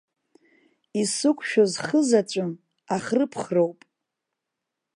Исықәшәаз 1.01 1.73
хызаҵәым, 1.85 2.51
ахрыԥхроуп. 2.95 3.79